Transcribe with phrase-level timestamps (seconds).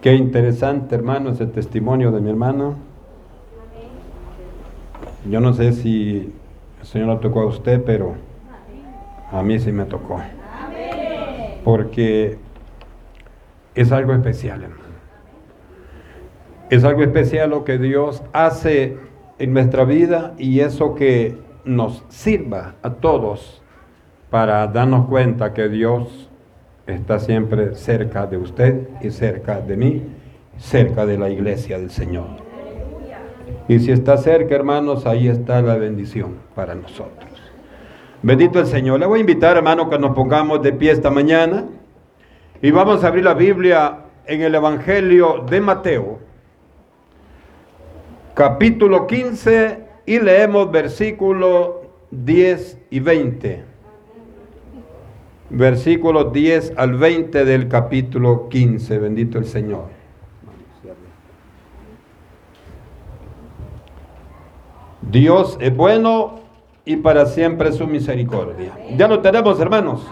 [0.00, 2.76] Qué interesante, hermano, ese testimonio de mi hermano.
[5.28, 6.32] Yo no sé si
[6.80, 8.14] el Señor lo tocó a usted, pero
[9.32, 10.20] a mí sí me tocó.
[11.64, 12.38] Porque
[13.74, 14.82] es algo especial, hermano.
[16.70, 18.96] Es algo especial lo que Dios hace
[19.38, 23.62] en nuestra vida y eso que nos sirva a todos
[24.30, 26.25] para darnos cuenta que Dios
[26.86, 30.02] está siempre cerca de usted y cerca de mí,
[30.58, 32.26] cerca de la iglesia del Señor.
[33.68, 37.30] Y si está cerca, hermanos, ahí está la bendición para nosotros.
[38.22, 39.00] Bendito el Señor.
[39.00, 41.64] Le voy a invitar, hermano, que nos pongamos de pie esta mañana
[42.62, 46.18] y vamos a abrir la Biblia en el Evangelio de Mateo,
[48.34, 51.70] capítulo 15, y leemos versículos
[52.10, 53.75] 10 y 20
[55.50, 58.98] versículos 10 al 20 del capítulo 15.
[58.98, 59.96] Bendito el Señor.
[65.02, 66.40] Dios es bueno
[66.84, 68.72] y para siempre su misericordia.
[68.96, 70.06] Ya lo tenemos, hermanos.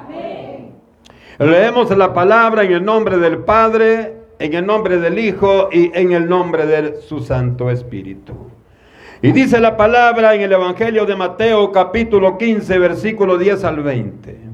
[1.38, 6.12] Leemos la palabra en el nombre del Padre, en el nombre del Hijo y en
[6.12, 8.34] el nombre de su Santo Espíritu.
[9.20, 14.53] Y dice la palabra en el Evangelio de Mateo capítulo 15, versículo 10 al 20.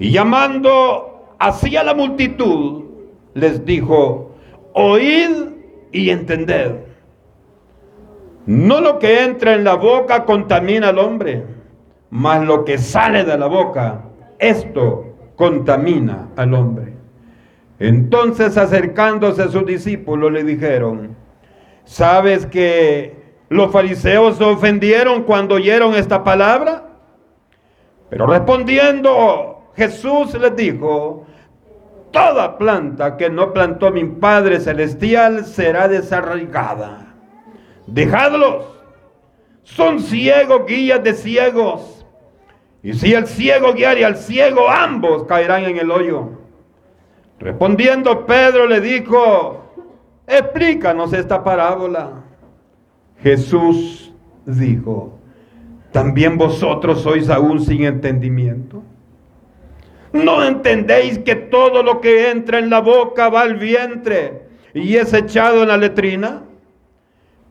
[0.00, 2.84] Y llamando hacia la multitud,
[3.34, 4.34] les dijo,
[4.72, 5.30] oíd
[5.92, 6.76] y entended.
[8.46, 11.44] No lo que entra en la boca contamina al hombre,
[12.08, 14.04] mas lo que sale de la boca,
[14.38, 15.04] esto
[15.36, 16.94] contamina al hombre.
[17.78, 21.14] Entonces acercándose a sus discípulos le dijeron,
[21.84, 23.16] ¿sabes que
[23.50, 26.86] los fariseos se ofendieron cuando oyeron esta palabra?
[28.08, 31.26] Pero respondiendo Jesús les dijo,
[32.10, 37.14] toda planta que no plantó mi Padre Celestial será desarraigada.
[37.86, 38.64] Dejadlos.
[39.62, 42.04] Son ciegos, guías de ciegos.
[42.82, 46.30] Y si el ciego guiare al ciego, ambos caerán en el hoyo.
[47.38, 49.72] Respondiendo Pedro le dijo,
[50.26, 52.24] explícanos esta parábola.
[53.22, 54.12] Jesús
[54.46, 55.18] dijo,
[55.92, 58.82] ¿también vosotros sois aún sin entendimiento?
[60.12, 64.42] ¿No entendéis que todo lo que entra en la boca va al vientre
[64.74, 66.42] y es echado en la letrina?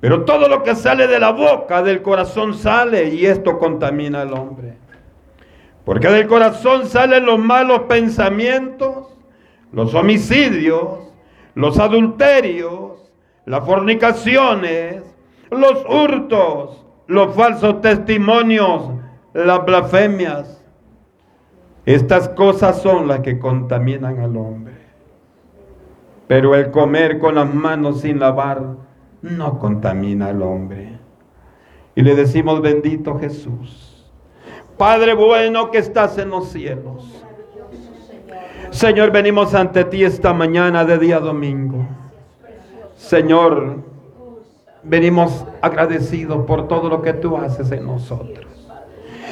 [0.01, 4.33] Pero todo lo que sale de la boca, del corazón sale y esto contamina al
[4.33, 4.73] hombre.
[5.85, 9.07] Porque del corazón salen los malos pensamientos,
[9.71, 11.11] los homicidios,
[11.55, 13.09] los adulterios,
[13.45, 15.03] las fornicaciones,
[15.49, 18.91] los hurtos, los falsos testimonios,
[19.33, 20.58] las blasfemias
[21.95, 24.75] estas cosas son las que contaminan al hombre.
[26.27, 28.61] Pero el comer con las manos sin lavar
[29.23, 30.99] no contamina al hombre.
[31.95, 34.05] Y le decimos, bendito Jesús,
[34.77, 37.25] Padre bueno que estás en los cielos.
[38.69, 41.87] Señor, venimos ante ti esta mañana de día domingo.
[42.95, 43.83] Señor,
[44.83, 48.48] venimos agradecidos por todo lo que tú haces en nosotros.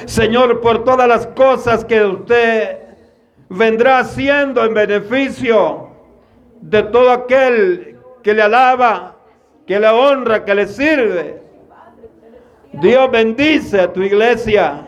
[0.05, 2.77] Señor, por todas las cosas que usted
[3.49, 5.89] vendrá haciendo en beneficio
[6.61, 9.15] de todo aquel que le alaba,
[9.65, 11.41] que le honra, que le sirve.
[12.73, 14.85] Dios bendice a tu iglesia.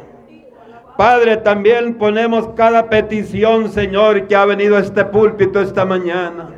[0.97, 6.49] Padre, también ponemos cada petición, Señor, que ha venido a este púlpito esta mañana.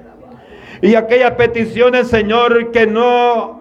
[0.82, 3.61] Y aquellas peticiones, Señor, que no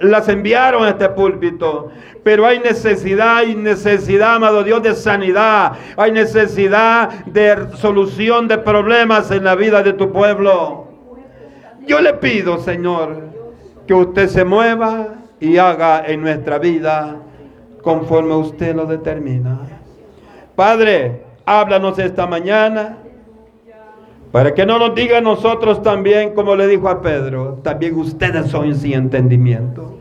[0.00, 1.90] las enviaron a este púlpito.
[2.22, 5.72] Pero hay necesidad, hay necesidad, amado Dios, de sanidad.
[5.96, 10.88] Hay necesidad de solución de problemas en la vida de tu pueblo.
[11.86, 13.30] Yo le pido, Señor,
[13.86, 17.16] que usted se mueva y haga en nuestra vida
[17.82, 19.60] conforme usted lo determina.
[20.56, 22.98] Padre, háblanos esta mañana.
[24.36, 28.74] Para que no nos diga nosotros también, como le dijo a Pedro, también ustedes son
[28.74, 29.98] sin entendimiento.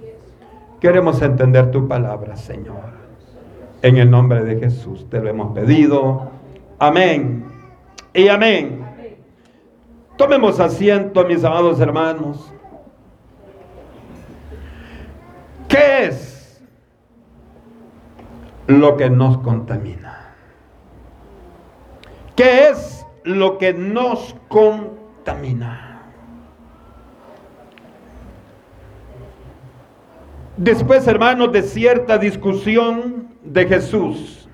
[0.82, 2.84] Queremos entender tu palabra, Señor.
[3.82, 6.32] En el nombre de Jesús te lo hemos pedido.
[6.80, 7.46] Amén.
[8.14, 8.86] Y amén.
[10.18, 12.52] Tomemos asiento, mis amados hermanos.
[15.70, 16.62] ¿Qué es
[18.68, 20.36] lo que nos contamina?
[22.36, 26.04] ¿Qué es lo que nos contamina.
[30.58, 34.48] Después, hermanos, de cierta discusión de Jesús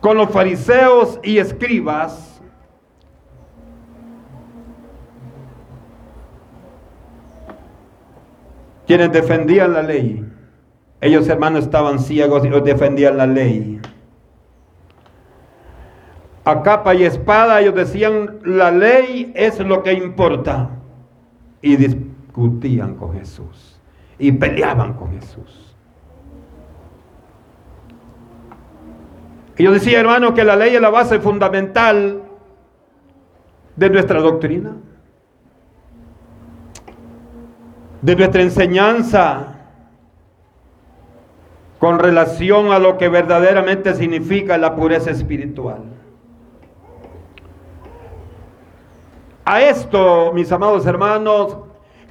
[0.00, 2.40] con los fariseos y escribas,
[8.86, 10.26] quienes defendían la ley,
[11.02, 13.80] ellos hermanos estaban ciegos y los defendían la ley.
[16.50, 20.70] A capa y espada ellos decían, la ley es lo que importa.
[21.62, 23.80] Y discutían con Jesús.
[24.18, 25.76] Y peleaban con Jesús.
[29.56, 32.22] Y yo decía, hermano, que la ley es la base fundamental
[33.76, 34.72] de nuestra doctrina,
[38.02, 39.56] de nuestra enseñanza
[41.78, 45.99] con relación a lo que verdaderamente significa la pureza espiritual.
[49.50, 51.56] A esto, mis amados hermanos,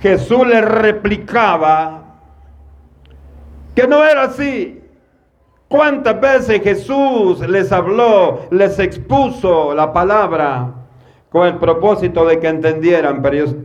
[0.02, 2.18] Jesús le replicaba
[3.74, 4.84] que no era así.
[5.70, 10.70] ¿Cuántas veces Jesús les habló, les expuso la palabra
[11.30, 13.22] con el propósito de que entendieran?
[13.22, 13.56] Pero ellos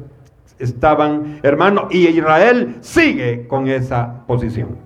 [0.61, 4.79] estaban, hermanos, y Israel sigue con esa posición.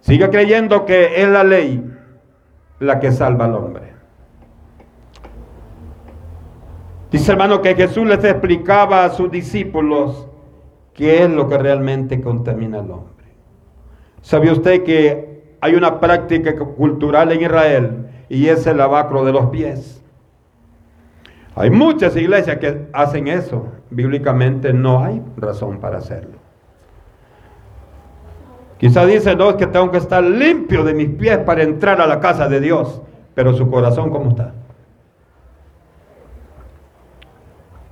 [0.00, 1.84] Sigue creyendo que es la ley
[2.78, 3.89] la que salva al hombre.
[7.10, 10.28] Dice hermano que Jesús les explicaba a sus discípulos
[10.94, 13.26] qué es lo que realmente contamina al hombre.
[14.22, 19.46] ¿Sabe usted que hay una práctica cultural en Israel y es el lavacro de los
[19.50, 20.02] pies?
[21.56, 23.66] Hay muchas iglesias que hacen eso.
[23.90, 26.38] Bíblicamente no hay razón para hacerlo.
[28.78, 32.20] Quizá dice, no, que tengo que estar limpio de mis pies para entrar a la
[32.20, 33.02] casa de Dios.
[33.34, 34.54] Pero su corazón, ¿cómo está?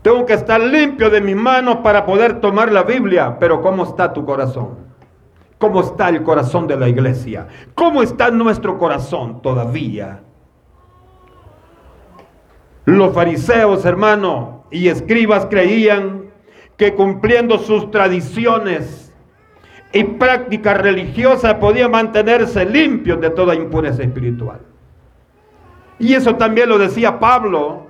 [0.08, 3.36] Tengo que estar limpio de mis manos para poder tomar la Biblia.
[3.38, 4.78] Pero ¿cómo está tu corazón?
[5.58, 7.46] ¿Cómo está el corazón de la iglesia?
[7.74, 10.22] ¿Cómo está nuestro corazón todavía?
[12.86, 16.30] Los fariseos, hermano, y escribas creían
[16.78, 19.12] que cumpliendo sus tradiciones
[19.92, 24.60] y prácticas religiosas podían mantenerse limpios de toda impureza espiritual.
[25.98, 27.87] Y eso también lo decía Pablo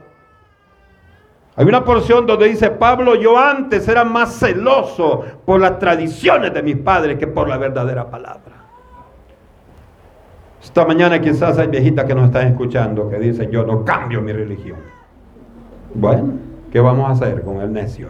[1.58, 6.62] hay una porción donde dice, Pablo, yo antes era más celoso por las tradiciones de
[6.62, 8.62] mis padres que por la verdadera palabra.
[10.62, 14.32] Esta mañana quizás hay viejitas que nos están escuchando que dicen, yo no cambio mi
[14.32, 14.78] religión.
[15.94, 16.34] Bueno,
[16.70, 18.08] ¿qué vamos a hacer con el necio?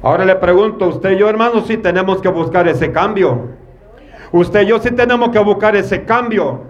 [0.00, 3.48] Ahora le pregunto a usted yo, hermano, si tenemos que buscar ese cambio.
[4.30, 6.60] Usted y yo sí tenemos que buscar ese cambio.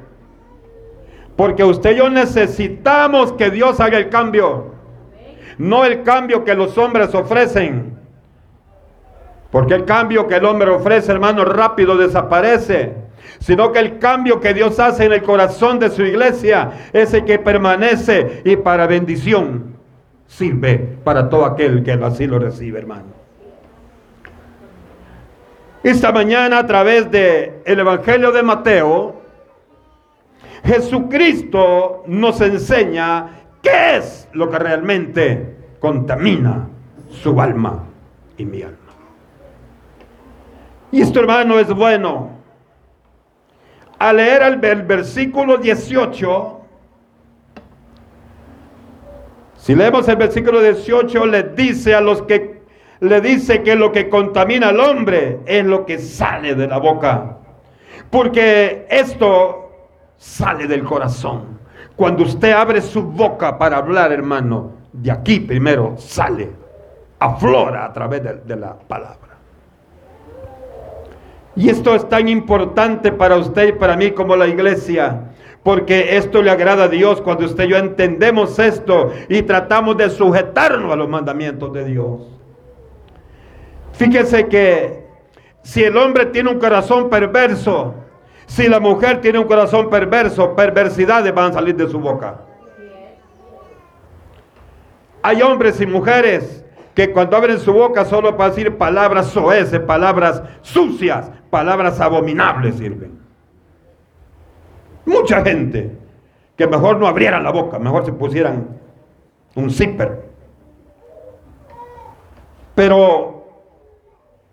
[1.37, 4.73] Porque usted y yo necesitamos que Dios haga el cambio
[5.59, 7.99] no el cambio que los hombres ofrecen.
[9.51, 12.95] Porque el cambio que el hombre ofrece, hermano, rápido desaparece.
[13.39, 17.25] Sino que el cambio que Dios hace en el corazón de su iglesia es el
[17.25, 19.75] que permanece y para bendición
[20.27, 23.15] sirve para todo aquel que así lo recibe, hermano.
[25.83, 29.23] Esta mañana a través del el Evangelio de Mateo,
[30.65, 36.69] Jesucristo nos enseña ¿Qué es lo que realmente contamina
[37.09, 37.83] su alma
[38.37, 38.79] y mi alma?
[40.93, 42.31] Y esto, hermano, es bueno.
[43.99, 46.61] Al leer el, versículo 18,
[49.57, 52.63] si leemos el versículo 18, le dice a los que
[53.01, 57.39] le dice que lo que contamina al hombre es lo que sale de la boca.
[58.11, 59.71] Porque esto
[60.19, 61.54] sale del corazón.
[61.97, 66.51] Cuando usted abre su boca para hablar, hermano, de aquí primero sale,
[67.19, 69.19] aflora a través de, la palabra.
[71.57, 75.31] Y esto es tan importante para usted y para mí como la iglesia.
[75.63, 80.11] Porque esto le agrada a Dios cuando usted y yo entendemos esto y tratamos de
[80.11, 82.21] sujetarnos a los mandamientos de Dios.
[83.93, 85.07] Fíjese que
[85.63, 87.95] si el hombre tiene un corazón perverso,
[88.55, 92.43] si la mujer tiene un corazón perverso, perversidades van a salir de su boca.
[95.23, 100.41] Hay hombres y mujeres que cuando abren su boca solo para decir palabras soeces, palabras
[100.63, 103.19] sucias, palabras abominables sirven.
[105.05, 105.99] Mucha gente
[106.57, 108.69] que mejor no abrieran la boca, mejor se pusieran
[109.57, 110.29] un zipper.
[112.77, 113.49] Pero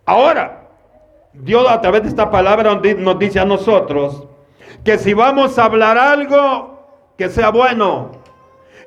[0.08, 0.61] ahora
[1.34, 4.28] Dios a través de esta palabra nos dice a nosotros
[4.84, 8.12] que si vamos a hablar algo, que sea bueno,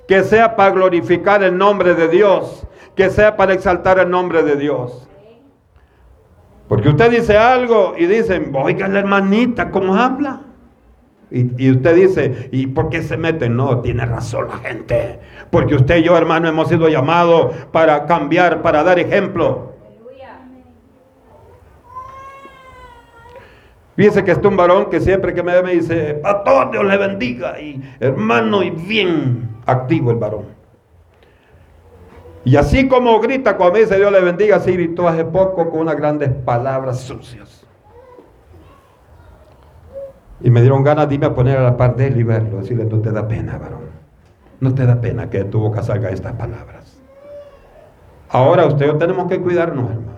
[0.07, 4.57] que sea para glorificar el nombre de Dios, que sea para exaltar el nombre de
[4.57, 5.09] Dios.
[6.69, 10.41] Porque usted dice algo y dicen, oiga la hermanita, ¿cómo habla?
[11.31, 13.57] Y, y, usted dice, ¿y por qué se meten?
[13.57, 15.21] No, tiene razón la gente.
[15.51, 19.74] Porque usted y yo, hermano, hemos sido llamados para cambiar, para dar ejemplo.
[23.97, 26.97] Fíjese que está un varón que siempre que me ve me dice, pastor, Dios le
[26.97, 27.61] bendiga.
[27.61, 30.47] Y hermano, y bien activo el varón.
[32.45, 35.97] Y así como grita cuando dice Dios le bendiga, así gritó hace poco con unas
[35.97, 37.65] grandes palabras sucias.
[40.41, 42.59] Y me dieron ganas de irme a poner a la par de él y verlo.
[42.59, 43.85] Decirle, no te da pena, varón.
[44.61, 47.01] No te da pena que de tu boca salga estas palabras.
[48.29, 50.14] Ahora usted y yo tenemos que cuidarnos, hermano.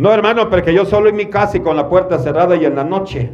[0.00, 2.74] No, hermano, porque yo solo en mi casa y con la puerta cerrada y en
[2.74, 3.30] la noche.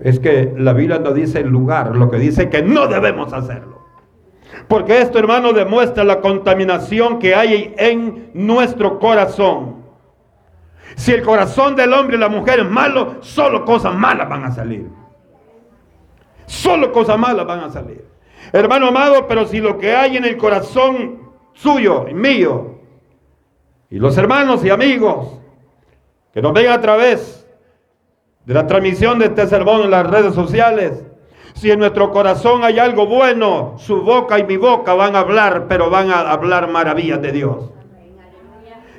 [0.00, 3.86] Es que la Biblia no dice el lugar, lo que dice que no debemos hacerlo.
[4.66, 9.84] Porque esto, hermano, demuestra la contaminación que hay en nuestro corazón.
[10.96, 14.50] Si el corazón del hombre y la mujer es malo, solo cosas malas van a
[14.50, 14.88] salir.
[16.46, 18.04] Solo cosas malas van a salir.
[18.52, 21.20] Hermano amado, pero si lo que hay en el corazón
[21.52, 22.79] suyo y mío
[23.90, 25.40] y los hermanos y amigos
[26.32, 27.44] que nos ven a través
[28.46, 31.04] de la transmisión de este sermón en las redes sociales,
[31.54, 35.66] si en nuestro corazón hay algo bueno, su boca y mi boca van a hablar,
[35.68, 37.70] pero van a hablar maravillas de Dios.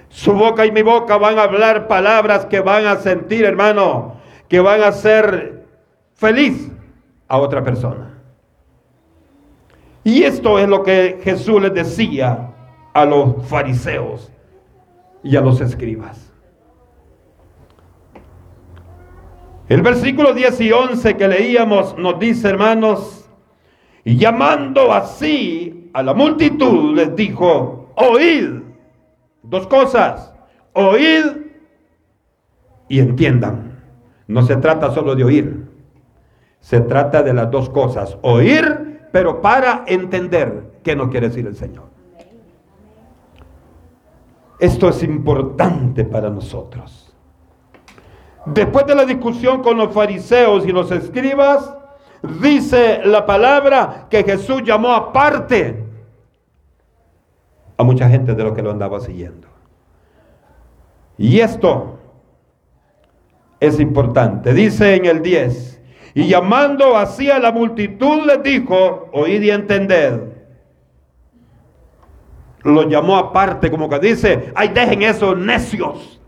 [0.10, 4.18] Su boca y mi boca van a hablar palabras que van a sentir, hermano,
[4.50, 5.66] que van a hacer
[6.16, 6.70] feliz
[7.30, 8.20] a otra persona.
[10.04, 12.52] Y esto es lo que Jesús les decía
[12.94, 14.32] a los fariseos
[15.24, 16.32] y a los escribas.
[19.70, 23.30] El versículo 10 y 11 que leíamos nos dice, hermanos,
[24.04, 28.62] y llamando así a la multitud les dijo, oíd,
[29.44, 30.34] dos cosas,
[30.74, 31.26] oíd
[32.90, 33.80] y entiendan.
[34.28, 35.68] No se trata solo de oír,
[36.60, 41.56] se trata de las dos cosas, oír, pero para entender qué nos quiere decir el
[41.56, 41.91] Señor.
[44.62, 47.12] Esto es importante para nosotros.
[48.46, 51.74] Después de la discusión con los fariseos y los escribas,
[52.40, 55.84] dice la palabra que Jesús llamó aparte
[57.76, 59.48] a mucha gente de lo que lo andaba siguiendo.
[61.18, 61.98] Y esto
[63.60, 64.54] es importante.
[64.54, 65.82] Dice en el 10,
[66.14, 70.41] y llamando así a la multitud les dijo, oíd y entended
[72.64, 76.22] lo llamó aparte, como que dice, ay, dejen esos necios.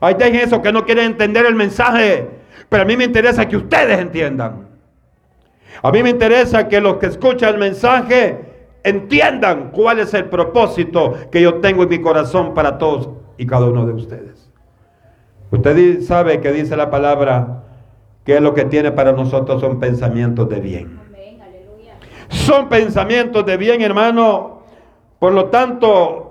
[0.00, 2.28] Ay, dejen eso que no quieren entender el mensaje.
[2.68, 4.68] Pero a mí me interesa que ustedes entiendan.
[5.82, 8.40] A mí me interesa que los que escuchan el mensaje
[8.82, 13.66] entiendan cuál es el propósito que yo tengo en mi corazón para todos y cada
[13.66, 14.50] uno de ustedes.
[15.50, 17.64] Usted sabe que dice la palabra
[18.24, 21.00] que lo que tiene para nosotros son pensamientos de bien.
[22.28, 24.57] Son pensamientos de bien, hermano,
[25.18, 26.28] por lo tanto,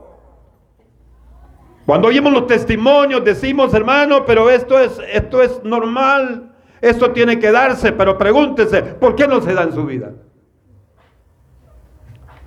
[1.85, 7.51] cuando oímos los testimonios decimos, hermano, pero esto es, esto es normal, esto tiene que
[7.51, 10.11] darse, pero pregúntese, ¿por qué no se da en su vida?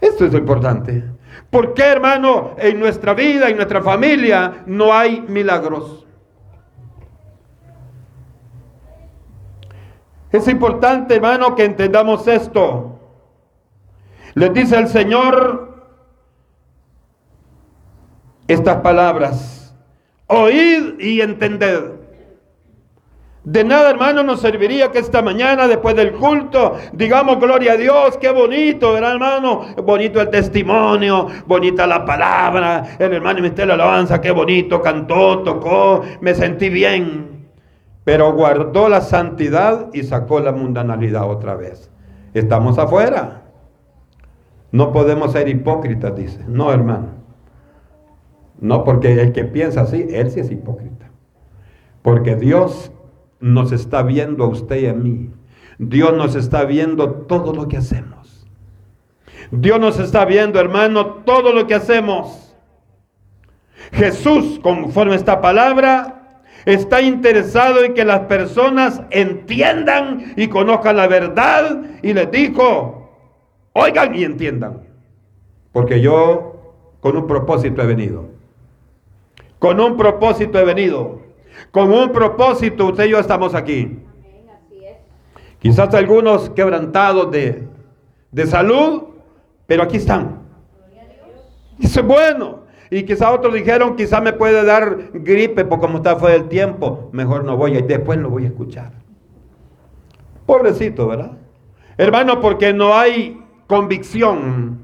[0.00, 1.04] Esto es lo importante.
[1.50, 6.06] ¿Por qué, hermano, en nuestra vida, en nuestra familia, no hay milagros?
[10.32, 13.00] Es importante, hermano, que entendamos esto.
[14.34, 15.69] Les dice el Señor,
[18.52, 19.74] estas palabras.
[20.26, 22.00] Oíd y entended.
[23.42, 28.18] De nada, hermano, nos serviría que esta mañana, después del culto, digamos gloria a Dios,
[28.18, 29.62] qué bonito, ¿verdad, hermano?
[29.82, 36.02] Bonito el testimonio, bonita la palabra, el hermano me la alabanza, qué bonito, cantó, tocó,
[36.20, 37.48] me sentí bien.
[38.04, 41.90] Pero guardó la santidad y sacó la mundanalidad otra vez.
[42.34, 43.42] Estamos afuera.
[44.70, 46.44] No podemos ser hipócritas, dice.
[46.46, 47.19] No, hermano.
[48.60, 51.10] No, porque el que piensa así, él sí es hipócrita.
[52.02, 52.92] Porque Dios
[53.40, 55.30] nos está viendo a usted y a mí.
[55.78, 58.46] Dios nos está viendo todo lo que hacemos.
[59.50, 62.54] Dios nos está viendo, hermano, todo lo que hacemos.
[63.92, 71.82] Jesús, conforme esta palabra, está interesado en que las personas entiendan y conozcan la verdad.
[72.02, 73.10] Y les dijo,
[73.72, 74.82] oigan y entiendan.
[75.72, 78.29] Porque yo con un propósito he venido.
[79.60, 81.20] Con un propósito he venido.
[81.70, 84.00] Con un propósito usted y yo estamos aquí.
[85.60, 87.68] Quizás algunos quebrantados de,
[88.32, 89.02] de salud,
[89.66, 90.40] pero aquí están.
[91.78, 92.60] Es bueno.
[92.90, 97.10] Y quizás otros dijeron, quizás me puede dar gripe por como está fue el tiempo.
[97.12, 98.92] Mejor no voy y después lo voy a escuchar.
[100.46, 101.32] Pobrecito, ¿verdad?
[101.98, 104.80] Hermano, porque no hay convicción,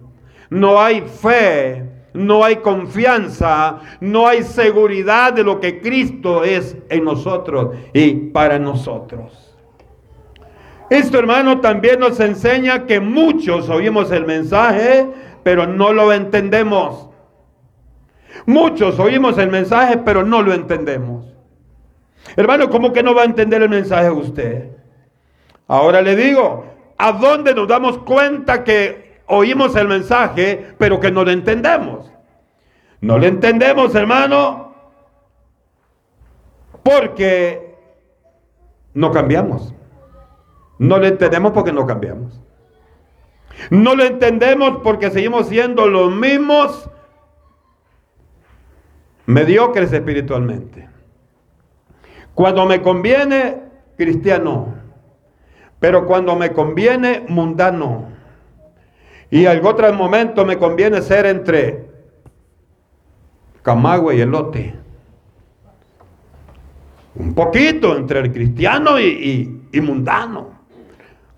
[0.50, 1.85] no hay fe,
[2.16, 8.58] no hay confianza, no hay seguridad de lo que Cristo es en nosotros y para
[8.58, 9.54] nosotros.
[10.88, 15.06] Esto, hermano, también nos enseña que muchos oímos el mensaje,
[15.42, 17.08] pero no lo entendemos.
[18.46, 21.26] Muchos oímos el mensaje, pero no lo entendemos.
[22.37, 24.70] Hermano, ¿cómo que no va a entender el mensaje usted?
[25.66, 31.25] Ahora le digo, ¿a dónde nos damos cuenta que oímos el mensaje, pero que no
[31.25, 32.11] lo entendemos?
[33.00, 34.75] No lo entendemos, hermano,
[36.83, 37.76] porque
[38.95, 39.75] no cambiamos.
[40.78, 42.40] No lo entendemos porque no cambiamos.
[43.71, 46.90] No lo entendemos porque seguimos siendo los mismos
[49.26, 50.88] mediocres espiritualmente.
[52.35, 53.62] Cuando me conviene,
[53.97, 54.75] cristiano.
[55.80, 58.15] Pero cuando me conviene, mundano.
[59.30, 61.87] Y en otro momento me conviene ser entre
[63.62, 64.75] camagüe y elote.
[67.16, 70.50] Un poquito entre el cristiano y, mundano.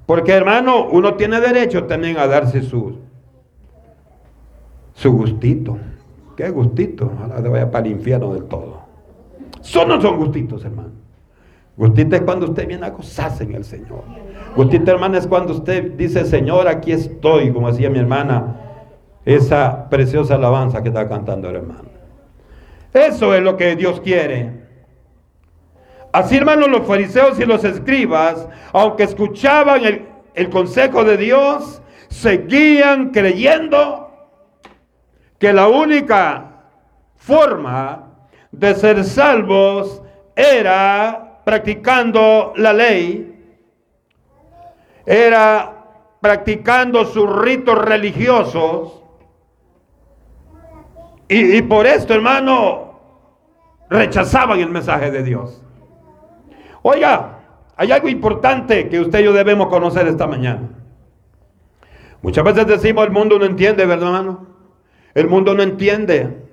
[0.07, 2.99] Porque hermano, uno tiene derecho también a darse su,
[4.95, 5.79] su gustito.
[6.37, 7.11] ¿Qué gustito?
[7.15, 8.83] Ojalá te vaya para el infierno del todo.
[9.61, 10.93] Son no son gustitos, hermano.
[11.79, 14.03] Gustito es cuando usted viene a gozarse en el Señor.
[14.57, 18.57] Gustito, hermano, es cuando usted dice, Señor, aquí estoy, como decía mi hermana,
[19.25, 21.89] esa preciosa alabanza que está cantando el hermano.
[22.93, 24.65] Eso es lo que Dios quiere.
[26.11, 29.83] Así, hermanos, los fariseos y los escribas, aunque escuchaban
[30.35, 34.11] el, consejo de Dios, seguían creyendo
[35.39, 36.65] que la única
[37.15, 38.05] forma
[38.51, 40.03] de ser salvos
[40.35, 43.35] era practicando la ley,
[45.07, 45.83] era
[46.21, 49.03] practicando sus ritos religiosos.
[51.27, 53.01] Y, por esto, hermano,
[53.89, 55.63] rechazaban el mensaje de Dios.
[56.83, 57.39] Oiga,
[57.77, 60.69] hay algo importante que usted y yo debemos conocer esta mañana.
[62.21, 64.47] Muchas veces decimos el mundo no entiende, ¿verdad, hermano?
[65.15, 66.47] El mundo no entiende.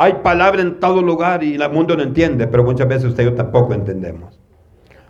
[0.00, 3.26] Hay palabra en todo lugar y el mundo no entiende, pero muchas veces usted y
[3.26, 4.37] yo tampoco entendemos.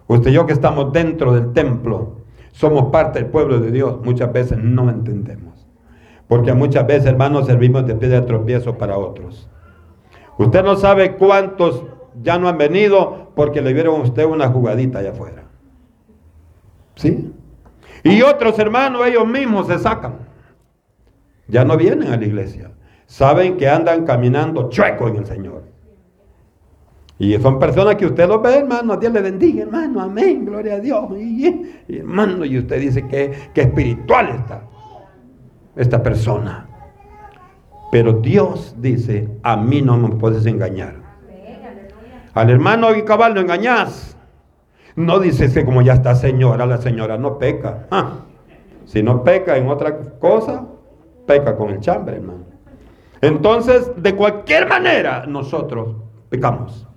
[0.08, 2.16] Usted y yo que estamos dentro del templo,
[2.50, 5.66] somos parte del pueblo de Dios, muchas veces no entendemos.
[6.26, 9.48] Porque muchas veces, hermanos, servimos de piedra de tropiezo para otros.
[10.38, 11.84] Usted no sabe cuántos
[12.22, 15.44] ya no han venido porque le vieron a usted una jugadita allá afuera.
[16.96, 17.32] ¿Sí?
[18.02, 20.28] Y otros hermanos, ellos mismos se sacan.
[21.46, 22.72] Ya no vienen a la iglesia.
[23.06, 25.67] Saben que andan caminando chueco en el Señor.
[27.18, 30.78] Y son personas que usted los ve, hermano, Dios le bendiga, hermano, amén, gloria a
[30.78, 31.10] Dios.
[31.18, 34.62] Y, hermano, y usted dice que, que espiritual está
[35.78, 36.66] esta persona.
[37.90, 40.96] Pero Dios dice, a mí no me puedes engañar.
[42.34, 44.16] Al hermano y cabal lo engañás.
[44.94, 47.86] No dices como ya está señora, la señora no peca.
[47.90, 48.24] Ah,
[48.84, 50.66] si no peca en otra cosa,
[51.26, 52.44] peca con el chambre, hermano.
[53.20, 55.96] Entonces, de cualquier manera, nosotros
[56.28, 56.87] pecamos.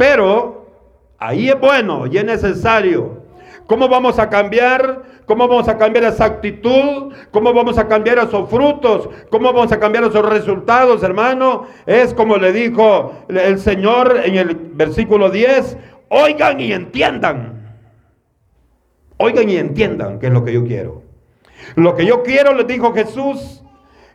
[0.00, 0.64] Pero
[1.18, 3.22] ahí es bueno y es necesario.
[3.66, 5.02] ¿Cómo vamos a cambiar?
[5.26, 7.12] ¿Cómo vamos a cambiar esa actitud?
[7.30, 9.10] ¿Cómo vamos a cambiar esos frutos?
[9.28, 11.66] ¿Cómo vamos a cambiar esos resultados, hermano?
[11.84, 15.76] Es como le dijo el Señor en el versículo 10,
[16.08, 17.76] oigan y entiendan.
[19.18, 21.02] Oigan y entiendan qué es lo que yo quiero.
[21.74, 23.62] Lo que yo quiero, les dijo Jesús,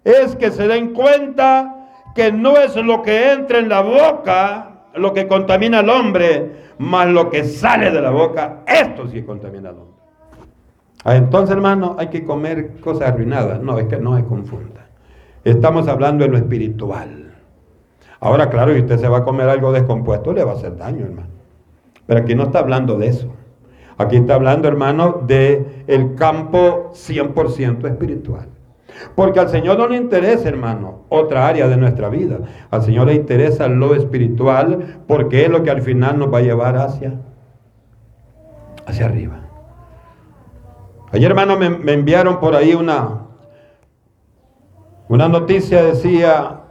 [0.03, 5.13] es que se den cuenta que no es lo que entra en la boca lo
[5.13, 9.79] que contamina al hombre, más lo que sale de la boca, esto sí contamina al
[9.79, 9.95] hombre.
[11.03, 13.61] Ah, entonces, hermano, hay que comer cosas arruinadas.
[13.61, 14.87] No, es que no se confunda.
[15.43, 17.33] Estamos hablando de lo espiritual.
[18.19, 21.05] Ahora, claro, si usted se va a comer algo descompuesto, le va a hacer daño,
[21.05, 21.29] hermano.
[22.07, 23.31] Pero aquí no está hablando de eso.
[23.97, 28.47] Aquí está hablando, hermano, de el campo 100% espiritual.
[29.15, 32.39] Porque al Señor no le interesa, hermano, otra área de nuestra vida.
[32.71, 36.41] Al Señor le interesa lo espiritual porque es lo que al final nos va a
[36.41, 37.19] llevar hacia,
[38.85, 39.41] hacia arriba.
[41.11, 43.27] Ayer, hermano, me, enviaron por ahí una,
[45.07, 46.61] una noticia, decía,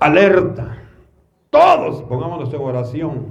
[0.00, 0.78] alerta.
[1.50, 3.26] Todos pongámonos en oración,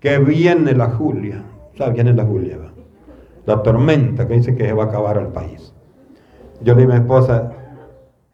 [0.00, 1.44] que viene la Julia.
[1.76, 2.58] ¿Sabe quién es la Julia?
[3.44, 5.74] La tormenta que dice que se va a acabar el país.
[6.60, 7.52] Yo le dije a mi esposa,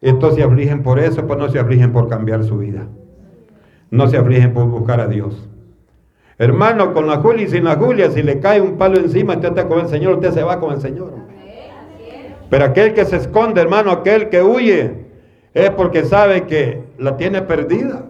[0.01, 2.87] estos se afligen por eso, pues no se afligen por cambiar su vida.
[3.91, 5.49] No se afligen por buscar a Dios.
[6.37, 9.49] Hermano, con la Julia y sin la Julia, si le cae un palo encima, usted
[9.49, 11.13] está con el Señor, usted se va con el Señor.
[12.49, 15.05] Pero aquel que se esconde, hermano, aquel que huye,
[15.53, 18.03] es porque sabe que la tiene perdida.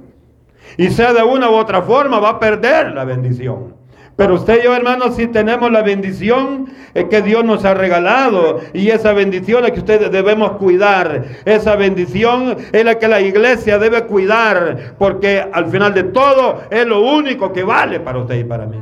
[0.78, 3.75] Y sea de una u otra forma, va a perder la bendición.
[4.16, 6.68] Pero usted y yo, hermanos, si tenemos la bendición
[7.04, 8.62] que Dios nos ha regalado.
[8.74, 11.26] Y esa bendición es que ustedes debemos cuidar.
[11.44, 14.96] Esa bendición es la que la iglesia debe cuidar.
[14.98, 18.82] Porque al final de todo es lo único que vale para usted y para mí.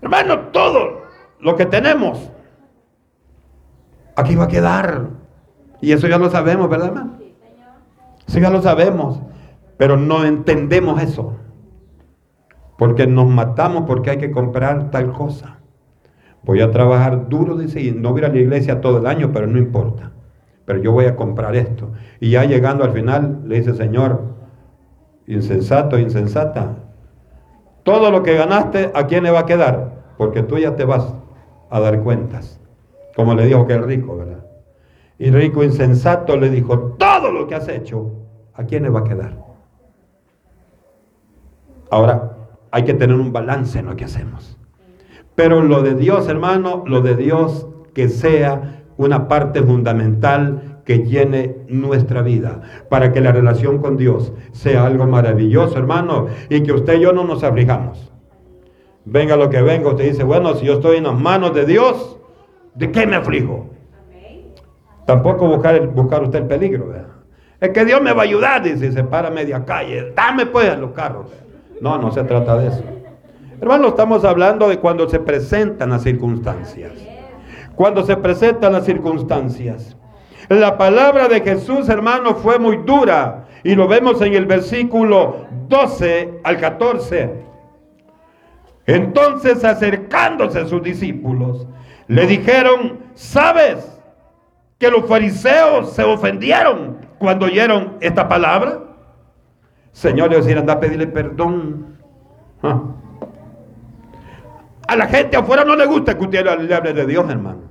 [0.00, 1.02] Hermano, todo
[1.38, 2.28] lo que tenemos
[4.16, 5.06] aquí va a quedar.
[5.80, 7.18] Y eso ya lo sabemos, ¿verdad, hermano?
[8.26, 9.20] Eso ya lo sabemos.
[9.76, 11.36] Pero no entendemos eso.
[12.76, 15.58] Porque nos matamos porque hay que comprar tal cosa.
[16.42, 19.46] Voy a trabajar duro, dice, y no voy a la iglesia todo el año, pero
[19.46, 20.12] no importa.
[20.64, 21.92] Pero yo voy a comprar esto.
[22.18, 24.22] Y ya llegando al final, le dice, Señor,
[25.26, 26.76] insensato, insensata,
[27.84, 30.02] todo lo que ganaste, ¿a quién le va a quedar?
[30.16, 31.14] Porque tú ya te vas
[31.70, 32.60] a dar cuentas.
[33.16, 34.44] Como le dijo que el rico, ¿verdad?
[35.18, 38.10] Y rico insensato le dijo, todo lo que has hecho,
[38.54, 39.36] ¿a quién le va a quedar?
[41.90, 42.31] Ahora,
[42.72, 44.58] hay que tener un balance en lo que hacemos.
[45.34, 51.58] Pero lo de Dios, hermano, lo de Dios que sea una parte fundamental que llene
[51.68, 56.94] nuestra vida, para que la relación con Dios sea algo maravilloso, hermano, y que usted
[56.98, 58.10] y yo no nos aflijamos.
[59.04, 62.18] Venga lo que venga, usted dice, bueno, si yo estoy en las manos de Dios,
[62.74, 63.70] ¿de qué me aflijo?
[65.06, 67.08] Tampoco buscar, buscar usted el peligro, ¿verdad?
[67.60, 70.76] Es que Dios me va a ayudar, dice, se para media calle, dame pues a
[70.76, 71.26] los carros.
[71.82, 72.84] No, no se trata de eso.
[73.60, 76.92] Hermano, estamos hablando de cuando se presentan las circunstancias.
[77.74, 79.96] Cuando se presentan las circunstancias.
[80.48, 83.46] La palabra de Jesús, hermano, fue muy dura.
[83.64, 87.42] Y lo vemos en el versículo 12 al 14.
[88.86, 91.66] Entonces, acercándose a sus discípulos,
[92.06, 94.00] le dijeron, ¿sabes
[94.78, 98.91] que los fariseos se ofendieron cuando oyeron esta palabra?
[99.92, 101.98] Señor, le decir, anda a pedirle perdón.
[102.62, 102.82] Ah.
[104.88, 107.62] A la gente afuera no le gusta que usted le hable de Dios, hermano.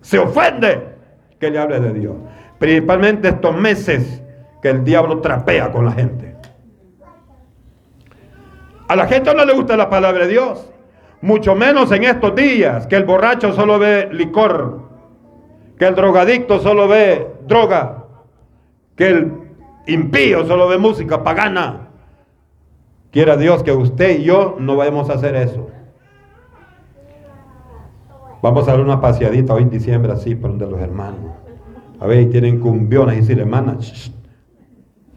[0.00, 0.96] Se ofende
[1.38, 2.16] que le hable de Dios.
[2.58, 4.22] Principalmente estos meses
[4.62, 6.36] que el diablo trapea con la gente.
[8.88, 10.70] A la gente no le gusta la palabra de Dios.
[11.22, 14.88] Mucho menos en estos días que el borracho solo ve licor,
[15.78, 18.04] que el drogadicto solo ve droga,
[18.96, 19.39] que el
[19.86, 21.88] impío, solo ve música pagana.
[23.10, 25.68] Quiera Dios que usted y yo no vayamos a hacer eso.
[28.42, 31.32] Vamos a dar una paseadita hoy en diciembre así por donde los hermanos.
[32.00, 33.76] A ver, tienen cumbiones y si hermana,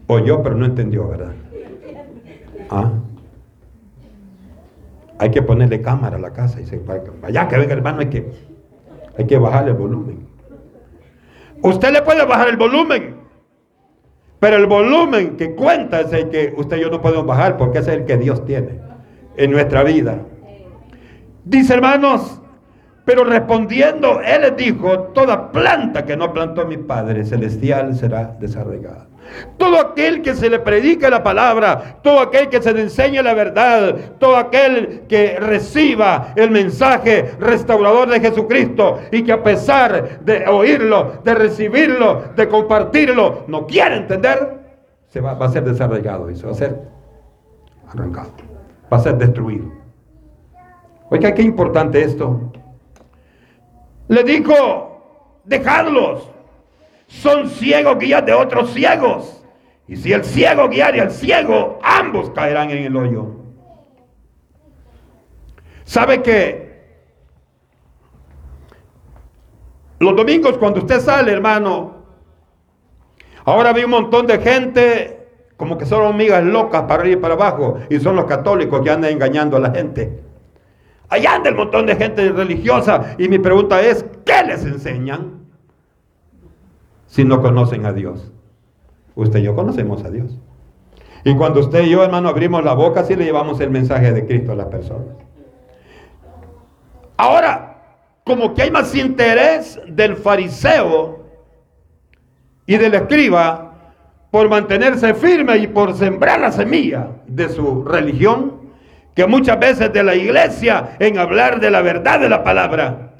[0.06, 1.32] oyó pero no entendió, ¿verdad?
[2.68, 2.90] ¿Ah?
[5.18, 8.30] Hay que ponerle cámara a la casa y se vaya que venga hermano, hay que,
[9.16, 10.26] hay que bajar el volumen.
[11.62, 13.13] Usted le puede bajar el volumen,
[14.44, 17.78] pero el volumen que cuenta es el que usted y yo no podemos bajar porque
[17.78, 18.78] es el que Dios tiene
[19.38, 20.18] en nuestra vida.
[21.46, 22.42] Dice hermanos,
[23.06, 29.06] pero respondiendo, Él les dijo, toda planta que no plantó mi Padre Celestial será desarraigada.
[29.56, 33.34] Todo aquel que se le predique la palabra, todo aquel que se le enseñe la
[33.34, 40.46] verdad, todo aquel que reciba el mensaje restaurador de Jesucristo y que a pesar de
[40.46, 44.64] oírlo, de recibirlo, de compartirlo, no quiere entender,
[45.08, 46.80] se va, a ser desarraigado y se va a ser
[47.88, 48.30] arrancado,
[48.92, 49.72] va a ser destruido.
[51.10, 52.52] Oiga, qué importante esto.
[54.08, 56.33] Le dijo, dejadlos
[57.06, 59.44] son ciegos guías de otros ciegos.
[59.86, 63.26] Y si el ciego guiare al ciego, ambos caerán en el hoyo.
[65.84, 66.64] ¿Sabe que
[69.98, 72.04] los domingos cuando usted sale, hermano,
[73.44, 77.34] ahora vi un montón de gente como que son hormigas locas para arriba y para
[77.34, 80.20] abajo y son los católicos que andan engañando a la gente.
[81.08, 85.43] Allá anda el montón de gente religiosa y mi pregunta es, ¿qué les enseñan?
[87.14, 88.32] Si no conocen a Dios.
[89.14, 90.36] Usted y yo conocemos a Dios.
[91.22, 94.26] Y cuando usted y yo, hermano, abrimos la boca, sí le llevamos el mensaje de
[94.26, 95.14] Cristo a las personas.
[97.16, 97.82] Ahora,
[98.24, 101.24] como que hay más interés del fariseo
[102.66, 103.92] y del escriba
[104.32, 108.54] por mantenerse firme y por sembrar la semilla de su religión,
[109.14, 113.13] que muchas veces de la iglesia en hablar de la verdad de la palabra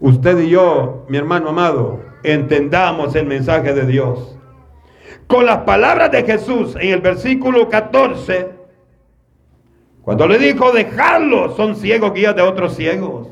[0.00, 4.36] usted y yo, mi hermano amado, entendamos el mensaje de Dios.
[5.26, 8.50] Con las palabras de Jesús en el versículo 14,
[10.02, 13.28] cuando le dijo, dejadlo, son ciegos guías de otros ciegos.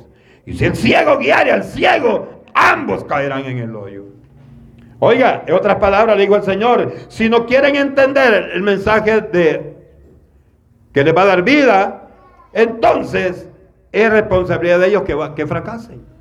[0.46, 4.04] Y si el ciego guiare al ciego, ambos caerán en el hoyo.
[5.00, 9.76] Oiga, en otras palabras le digo al Señor, si no quieren entender el mensaje de
[10.92, 12.08] que les va a dar vida,
[12.52, 13.48] entonces
[13.92, 16.17] es responsabilidad de ellos que, que fracasen.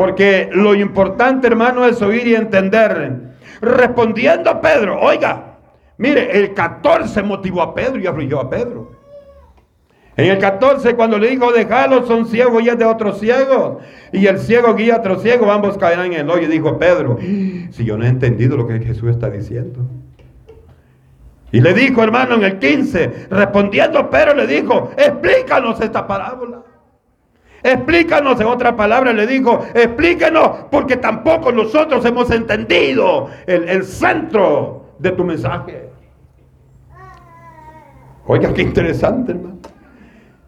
[0.00, 3.34] Porque lo importante, hermano, es oír y entender.
[3.60, 5.58] Respondiendo Pedro, oiga,
[5.98, 8.92] mire, el 14 motivó a Pedro y afligió a Pedro.
[10.16, 13.82] En el 14, cuando le dijo, déjalo, son ciegos y es de otros ciegos.
[14.10, 16.44] Y el ciego guía a otro ciego, ambos caerán en el hoyo.
[16.44, 19.80] Y dijo Pedro, si yo no he entendido lo que Jesús está diciendo.
[21.52, 26.69] Y le dijo, hermano, en el 15, respondiendo Pedro, le dijo, explícanos esta parábola.
[27.62, 34.94] Explícanos, en otra palabra le dijo, explícanos, porque tampoco nosotros hemos entendido el, el centro
[34.98, 35.90] de tu mensaje.
[38.26, 39.58] Oiga, qué interesante, hermano.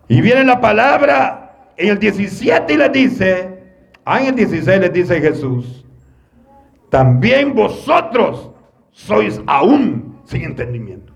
[0.08, 3.58] Y viene la palabra en el 17 y le dice,
[4.04, 5.84] ah, en el 16 le dice Jesús,
[6.90, 8.50] también vosotros
[8.90, 11.12] sois aún sin entendimiento.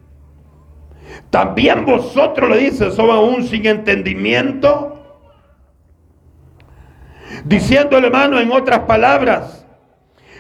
[1.31, 4.96] También vosotros le dice, sois aún sin entendimiento.
[7.47, 9.65] Diciendo hermano en otras palabras,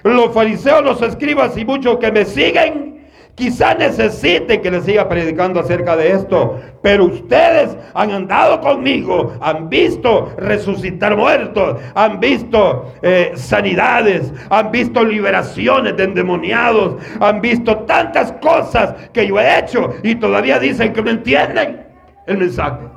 [0.02, 2.96] los fariseos, los escribas y muchos que me siguen,
[3.36, 9.68] Quizá necesiten que les siga predicando acerca de esto, pero ustedes han andado conmigo, han
[9.68, 18.32] visto resucitar muertos, han visto eh, sanidades, han visto liberaciones de endemoniados, han visto tantas
[18.40, 21.84] cosas que yo he hecho y todavía dicen que no entienden
[22.26, 22.95] el mensaje.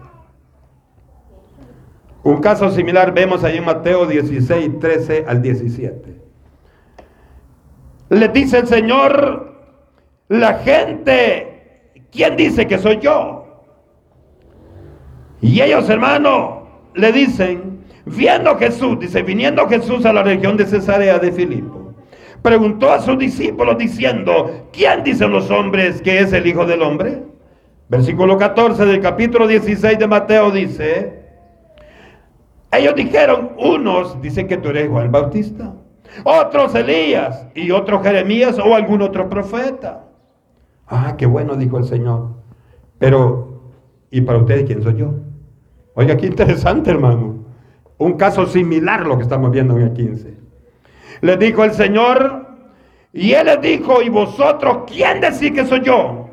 [2.30, 6.14] Un caso similar vemos ahí en Mateo 16, 13 al 17.
[8.10, 9.56] Le dice el Señor
[10.28, 13.64] la gente, ¿quién dice que soy yo?
[15.42, 21.18] Y ellos, hermano, le dicen, viendo Jesús, dice, viniendo Jesús a la región de Cesarea
[21.18, 21.96] de Filipo,
[22.44, 27.24] preguntó a sus discípulos diciendo, ¿quién dicen los hombres que es el Hijo del Hombre?
[27.88, 31.19] Versículo 14 del capítulo 16 de Mateo dice,
[32.72, 35.74] ellos dijeron, unos dicen que tú eres Juan Bautista,
[36.24, 40.06] otros Elías y otros Jeremías o algún otro profeta.
[40.88, 42.30] Ah, qué bueno, dijo el Señor.
[42.98, 43.62] Pero,
[44.12, 45.14] ¿y para ustedes quién soy yo?
[45.96, 47.46] Oiga, qué interesante, hermano.
[47.98, 50.38] Un caso similar a lo que estamos viendo en el 15.
[51.22, 52.48] Le dijo el Señor,
[53.12, 56.30] y él les dijo, ¿y vosotros quién decís que soy yo?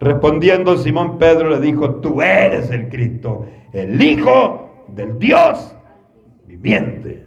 [0.00, 4.61] Respondiendo Simón Pedro le dijo, tú eres el Cristo, el Hijo
[4.94, 5.74] del Dios
[6.46, 7.26] viviente.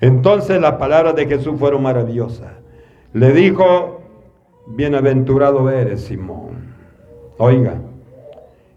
[0.00, 2.52] Entonces las palabras de Jesús fueron maravillosas.
[3.12, 4.02] Le dijo,
[4.66, 6.74] Bienaventurado eres, Simón.
[7.38, 7.74] Oiga,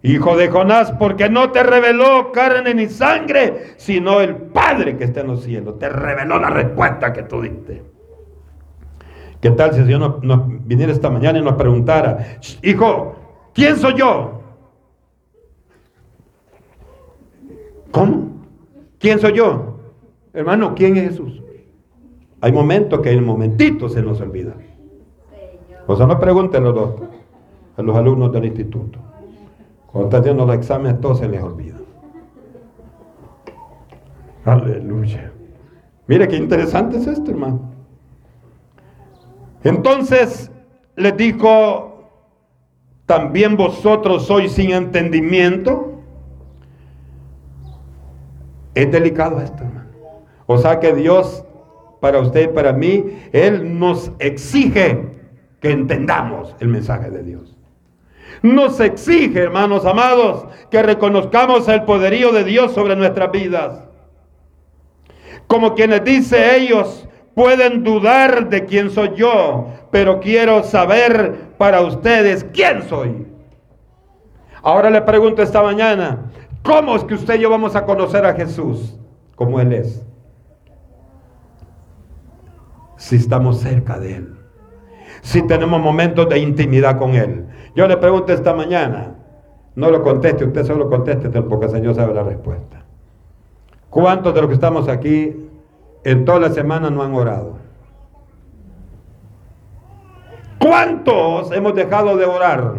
[0.04, 5.22] hijo de Jonás, porque no te reveló carne ni sangre, sino el Padre que está
[5.22, 5.80] en los cielos.
[5.80, 7.84] Te reveló la respuesta que tú diste.
[9.42, 13.16] ¿Qué tal si el Señor nos, viniera esta mañana y nos preguntara, hijo,
[13.54, 14.39] ¿quién soy yo?
[17.92, 18.30] ¿Cómo?
[19.00, 19.80] ¿Quién soy yo?
[20.34, 21.42] Hermano, ¿quién es Jesús?
[22.42, 24.54] Hay momentos que en momentito se nos olvida.
[25.88, 26.92] O sea, no pregunten los,
[27.76, 29.00] a los alumnos del instituto.
[29.88, 31.78] Cuando están haciendo los exámenes, todo se les olvida.
[34.46, 35.32] Aleluya.
[36.08, 37.72] Mire qué interesante es esto, hermano.
[39.64, 40.52] Entonces
[40.96, 42.10] les dijo,
[43.06, 45.89] también vosotros sois sin entendimiento.
[48.80, 49.90] Es delicado esto, hermano.
[50.46, 51.44] O sea que Dios,
[52.00, 55.06] para usted y para mí, Él nos exige
[55.60, 57.58] que entendamos el mensaje de Dios.
[58.42, 63.84] Nos exige, hermanos amados, que reconozcamos el poderío de Dios sobre nuestras vidas.
[65.48, 72.46] Como quienes dice ellos, pueden dudar de quién soy yo, pero quiero saber para ustedes
[72.54, 73.28] quién soy.
[74.62, 76.32] Ahora le pregunto esta mañana,
[76.64, 78.98] ¿cómo es que usted y yo vamos a conocer a Jesús
[79.36, 80.06] como Él es?
[82.98, 84.40] Si estamos cerca de Él
[85.22, 87.46] si tenemos momentos de intimidad con Él.
[87.76, 89.16] Yo le pregunto esta mañana,
[89.76, 92.84] no lo conteste, usted solo conteste porque el Señor sabe la respuesta.
[93.90, 95.50] ¿Cuántos de los que estamos aquí
[96.04, 97.58] en toda la semana no han orado?
[100.60, 102.76] ¿Cuántos hemos dejado de orar?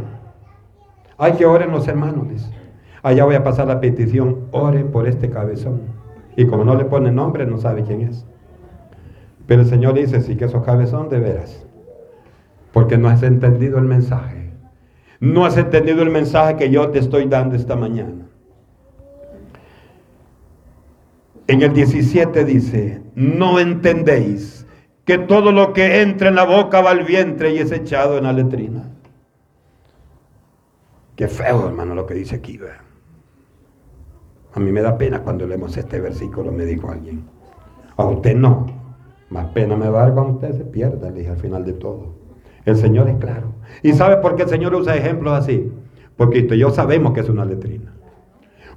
[1.19, 2.60] Hay que oren los hermanos, dice.
[3.03, 5.81] Allá voy a pasar la petición, ore por este cabezón.
[6.37, 8.27] Y como no le pone nombre, no sabe quién es.
[9.47, 11.67] Pero el Señor dice, sí que esos cabezón de veras.
[12.73, 14.53] Porque no has entendido el mensaje.
[15.19, 18.27] No has entendido el mensaje que yo te estoy dando esta mañana.
[21.47, 24.67] En el 17 dice, no entendéis
[25.05, 28.25] que todo lo que entra en la boca va al vientre y es echado en
[28.25, 28.89] la letrina.
[31.17, 32.59] Qué feo, hermano, lo que dice aquí.
[34.55, 37.25] A mí me da pena cuando leemos este versículo, me dijo alguien.
[37.97, 38.67] A usted no.
[39.29, 41.75] Más pena me va a dar cuando usted se pierda, le dije al final de
[41.75, 42.15] todo.
[42.65, 43.53] El Señor es claro.
[43.83, 45.73] ¿Y sabe por qué el Señor usa ejemplos así?
[46.17, 47.95] Porque usted y yo sabemos que es una letrina.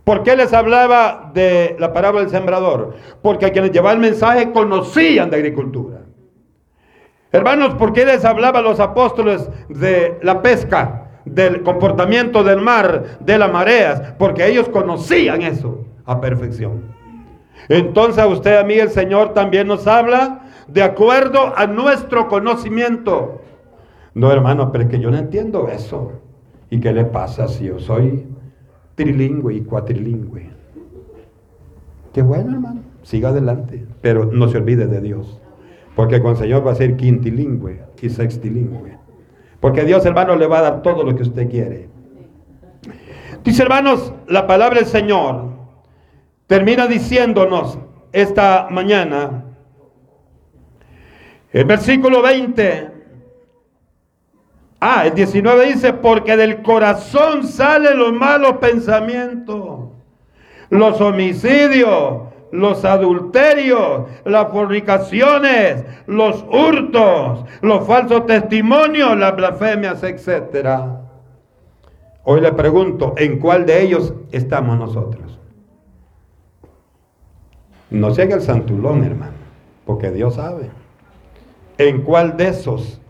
[0.03, 2.95] ¿Por qué les hablaba de la parábola del sembrador?
[3.21, 6.01] Porque quienes llevaban el mensaje conocían de agricultura.
[7.31, 13.17] Hermanos, ¿por qué les hablaba a los apóstoles de la pesca, del comportamiento del mar,
[13.19, 14.13] de las mareas?
[14.17, 16.81] Porque ellos conocían eso a perfección.
[17.69, 23.41] Entonces a usted, a mí, el Señor también nos habla de acuerdo a nuestro conocimiento.
[24.13, 26.13] No, hermano, pero es que yo no entiendo eso.
[26.69, 28.25] ¿Y qué le pasa si yo soy
[28.95, 30.49] trilingüe y cuatrilingüe.
[32.13, 32.81] Qué bueno, hermano.
[33.01, 33.85] Siga adelante.
[34.01, 35.41] Pero no se olvide de Dios.
[35.95, 38.97] Porque con el Señor va a ser quintilingüe y sextilingüe.
[39.63, 41.87] Porque Dios, hermano, le va a dar todo lo que usted quiere.
[43.45, 45.51] Dice, hermanos, la palabra del Señor
[46.47, 47.79] termina diciéndonos
[48.11, 49.45] esta mañana,
[51.53, 52.91] el versículo 20,
[54.81, 59.91] Ah, el 19 dice, porque del corazón salen los malos pensamientos,
[60.71, 70.69] los homicidios, los adulterios, las fornicaciones, los hurtos, los falsos testimonios, las blasfemias, etc.
[72.23, 75.39] Hoy le pregunto, ¿en cuál de ellos estamos nosotros?
[77.89, 79.33] No sea el santulón, hermano,
[79.85, 80.69] porque Dios sabe.
[81.77, 83.01] ¿En cuál de esos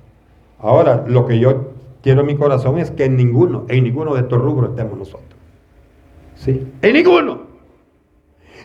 [0.63, 4.21] Ahora, lo que yo quiero en mi corazón es que en ninguno, en ninguno de
[4.21, 5.37] estos rubros estemos nosotros.
[6.35, 6.71] ¿Sí?
[6.81, 7.42] En ninguno.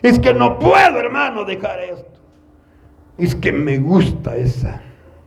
[0.01, 2.19] Es que no puedo, hermano, dejar esto.
[3.17, 4.81] Es que me gusta esa.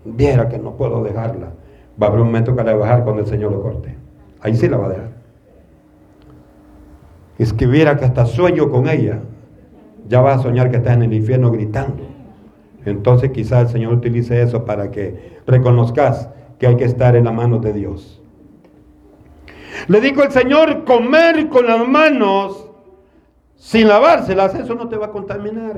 [0.04, 1.52] Viera que no puedo dejarla.
[2.00, 3.96] Va a haber un momento que la va a dejar cuando el Señor lo corte.
[4.40, 5.12] Ahí sí la va a dejar.
[7.38, 9.20] Es que viera que hasta sueño con ella.
[10.08, 12.08] Ya vas a soñar que estás en el infierno gritando.
[12.84, 17.32] Entonces quizás el Señor utilice eso para que reconozcas que hay que estar en la
[17.32, 18.22] mano de Dios.
[19.88, 22.71] Le dijo el Señor, comer con las manos
[23.62, 25.76] sin lavárselas, eso no te va a contaminar.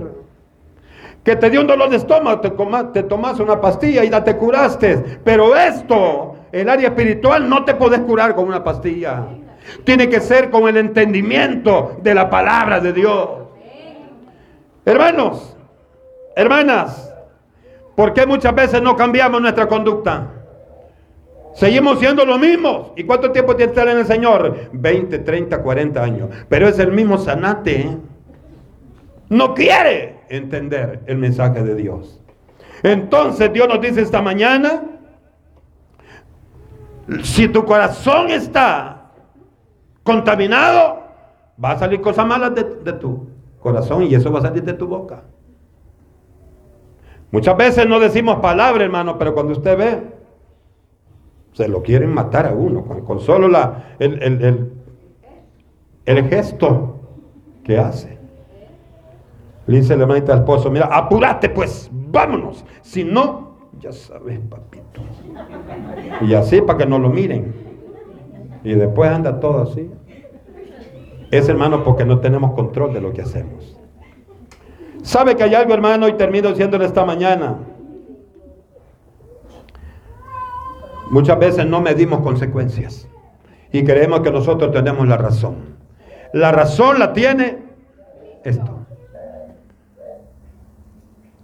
[1.23, 2.51] Que te dio un dolor de estómago, te,
[2.95, 5.21] te tomas una pastilla y ya te curaste.
[5.23, 9.27] Pero esto, el área espiritual, no te puedes curar con una pastilla.
[9.85, 13.29] Tiene que ser con el entendimiento de la palabra de Dios.
[14.87, 15.55] Hermanos,
[16.35, 17.13] hermanas,
[17.95, 20.31] ¿por qué muchas veces no cambiamos nuestra conducta?
[21.55, 22.93] Seguimos siendo los mismos.
[22.97, 24.71] ¿Y cuánto tiempo tiene que estar en el Señor?
[24.73, 26.29] 20, 30, 40 años.
[26.49, 27.81] Pero es el mismo sanate.
[27.81, 27.97] ¿eh?
[29.29, 32.21] No quiere entender el mensaje de Dios.
[32.83, 34.83] Entonces Dios nos dice esta mañana,
[37.23, 39.13] si tu corazón está
[40.03, 41.05] contaminado,
[41.63, 43.29] va a salir cosas malas de, de tu
[43.61, 45.23] corazón y eso va a salir de tu boca.
[47.31, 50.24] Muchas veces no decimos palabras, hermano, pero cuando usted ve,
[51.55, 54.71] se lo quieren matar a uno con, solo la, el,
[56.05, 57.01] el, gesto
[57.63, 58.19] que hace.
[59.67, 62.65] Le dice la hermanita al esposo, mira, apúrate pues, vámonos.
[62.83, 65.01] Si no, ya sabes, papito.
[66.21, 67.55] Y así para que no lo miren.
[68.65, 69.91] Y después anda todo así.
[71.31, 73.79] Es hermano porque no tenemos control de lo que hacemos.
[75.03, 76.09] ¿Sabe que hay algo, hermano?
[76.09, 77.59] Y termino diciéndole esta mañana.
[81.11, 83.07] Muchas veces no medimos consecuencias
[83.73, 85.77] y creemos que nosotros tenemos la razón.
[86.33, 87.59] La razón la tiene
[88.45, 88.87] esto.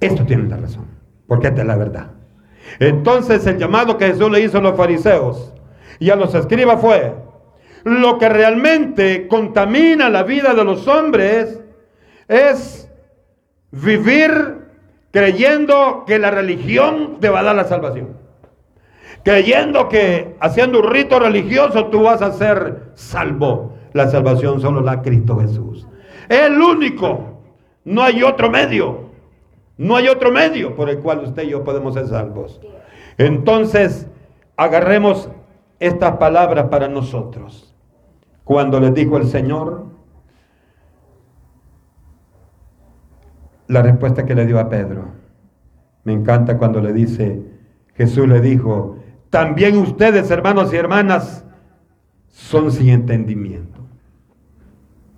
[0.00, 0.86] Esto tiene la razón,
[1.26, 2.06] porque esta es la verdad.
[2.78, 5.52] Entonces el llamado que Jesús le hizo a los fariseos
[5.98, 7.14] y a los escribas fue,
[7.84, 11.60] lo que realmente contamina la vida de los hombres
[12.28, 12.88] es
[13.70, 14.58] vivir
[15.10, 18.20] creyendo que la religión te va a dar la salvación
[19.22, 23.74] creyendo que haciendo un rito religioso tú vas a ser salvo.
[23.92, 25.86] La salvación solo la Cristo Jesús.
[26.28, 27.40] Es el único.
[27.84, 29.10] No hay otro medio.
[29.76, 32.60] No hay otro medio por el cual usted y yo podemos ser salvos.
[33.18, 34.06] Entonces,
[34.56, 35.30] agarremos
[35.80, 37.74] estas palabras para nosotros.
[38.44, 39.86] Cuando les dijo el Señor,
[43.66, 45.12] la respuesta que le dio a Pedro.
[46.04, 47.40] Me encanta cuando le dice,
[47.94, 48.96] Jesús le dijo,
[49.30, 51.44] también ustedes, hermanos y hermanas,
[52.28, 53.80] son sin entendimiento.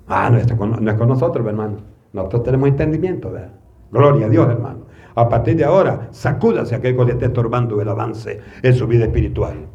[0.06, 1.78] Ah, no, es con, nosotros, hermano.
[2.12, 3.52] Nosotros tenemos entendimiento, ¿verdad?
[3.90, 4.86] Gloria a Dios, hermano.
[5.14, 9.04] A partir de ahora, sacúdase aquel que le esté estorbando el avance en su vida
[9.04, 9.66] espiritual.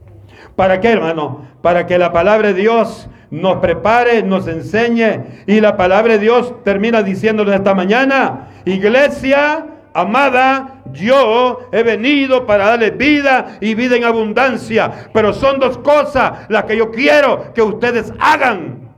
[0.55, 1.45] ¿Para qué, hermano?
[1.61, 5.23] Para que la palabra de Dios nos prepare, nos enseñe.
[5.47, 12.67] Y la palabra de Dios termina diciéndonos esta mañana, iglesia amada, yo he venido para
[12.67, 15.09] darle vida y vida en abundancia.
[15.11, 18.89] Pero son dos cosas las que yo quiero que ustedes hagan.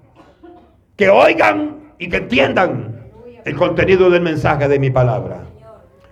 [0.98, 3.00] Que oigan y que entiendan
[3.46, 5.46] el contenido del mensaje de mi palabra.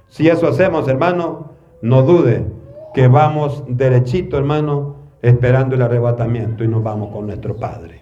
[0.08, 2.46] Si eso hacemos, hermano, no dude
[2.94, 8.02] que vamos derechito, hermano, esperando el arrebatamiento y nos vamos con nuestro Padre.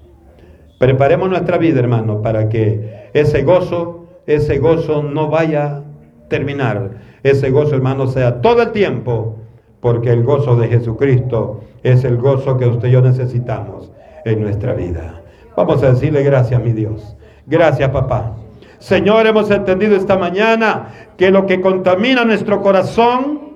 [0.78, 5.85] Preparemos nuestra vida, hermano, para que ese gozo, ese gozo no vaya
[6.28, 6.92] terminar.
[7.24, 9.38] Ese gozo, hermano, sea todo el tiempo,
[9.80, 13.92] porque el gozo de Jesucristo es el gozo que usted y yo necesitamos
[14.26, 15.22] en nuestra vida.
[15.56, 17.16] Vamos a decirle gracias, mi Dios.
[17.46, 18.36] Gracias, papá.
[18.80, 23.56] Señor, hemos entendido esta mañana que lo que contamina nuestro corazón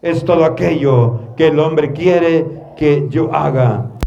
[0.00, 2.46] es todo aquello que el hombre quiere
[2.76, 3.97] que yo haga